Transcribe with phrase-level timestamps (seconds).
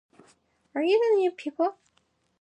[0.73, 1.75] Are you the new people?